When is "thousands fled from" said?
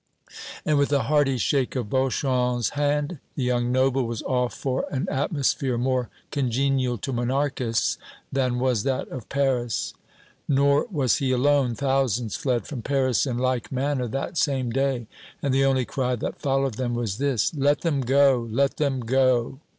11.75-12.81